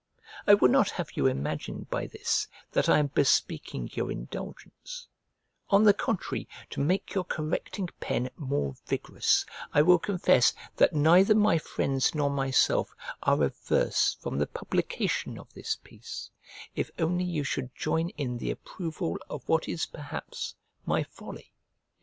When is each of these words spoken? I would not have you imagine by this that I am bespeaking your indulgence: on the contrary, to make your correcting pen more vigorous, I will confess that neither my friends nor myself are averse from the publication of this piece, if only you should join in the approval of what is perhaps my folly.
I 0.47 0.55
would 0.55 0.71
not 0.71 0.89
have 0.89 1.11
you 1.11 1.27
imagine 1.27 1.85
by 1.91 2.07
this 2.07 2.47
that 2.71 2.89
I 2.89 2.97
am 2.97 3.11
bespeaking 3.13 3.87
your 3.93 4.11
indulgence: 4.11 5.07
on 5.69 5.83
the 5.83 5.93
contrary, 5.93 6.49
to 6.71 6.79
make 6.79 7.13
your 7.13 7.23
correcting 7.23 7.87
pen 7.99 8.31
more 8.35 8.73
vigorous, 8.87 9.45
I 9.73 9.83
will 9.83 9.99
confess 9.99 10.55
that 10.77 10.93
neither 10.95 11.35
my 11.35 11.59
friends 11.59 12.15
nor 12.15 12.31
myself 12.31 12.95
are 13.21 13.43
averse 13.43 14.17
from 14.19 14.39
the 14.39 14.47
publication 14.47 15.37
of 15.37 15.53
this 15.53 15.75
piece, 15.83 16.31
if 16.75 16.89
only 16.97 17.23
you 17.25 17.43
should 17.43 17.75
join 17.75 18.09
in 18.17 18.39
the 18.39 18.49
approval 18.49 19.19
of 19.29 19.47
what 19.47 19.69
is 19.69 19.85
perhaps 19.85 20.55
my 20.83 21.03
folly. 21.03 21.53